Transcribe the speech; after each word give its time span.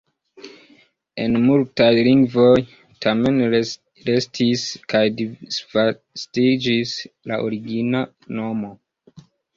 En 1.23 1.35
multaj 1.41 1.89
lingvoj 2.07 2.55
tamen 3.05 3.37
restis 3.51 4.63
kaj 4.95 5.03
disvastiĝis 5.21 6.97
la 7.33 7.39
origina 7.51 8.03
nomo. 8.41 8.73